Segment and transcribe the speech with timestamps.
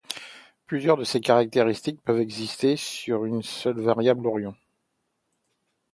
[0.65, 4.55] Plusieurs de ces caractéristiques peuvent exister sur une seule variable Orion.